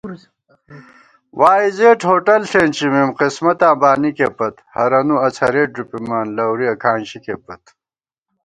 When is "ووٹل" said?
2.07-2.41